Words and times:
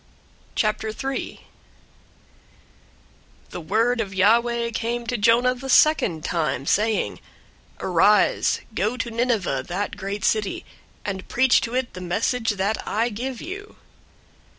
003:001 0.55 1.41
The 3.51 3.61
word 3.61 4.01
of 4.01 4.15
Yahweh 4.15 4.71
came 4.71 5.05
to 5.05 5.15
Jonah 5.15 5.53
the 5.53 5.69
second 5.69 6.23
time, 6.23 6.65
saying, 6.65 7.17
003:002 7.77 7.79
"Arise, 7.83 8.61
go 8.73 8.97
to 8.97 9.11
Nineveh, 9.11 9.63
that 9.67 9.97
great 9.97 10.23
city, 10.25 10.65
and 11.05 11.27
preach 11.27 11.61
to 11.61 11.75
it 11.75 11.93
the 11.93 12.01
message 12.01 12.49
that 12.57 12.79
I 12.87 13.09
give 13.09 13.43
you." 13.43 13.75